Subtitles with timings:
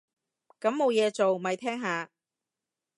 [0.59, 2.09] 咁冇嘢做，咪聽下